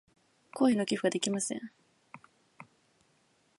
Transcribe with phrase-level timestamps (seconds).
[0.55, 1.71] 声の寄付ができません。